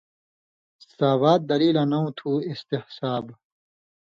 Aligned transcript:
ساوات 0.99 1.41
دلیلاں 1.49 1.87
نؤں 1.91 2.07
تُھو 2.17 2.31
اِستِصحاب 2.49 3.25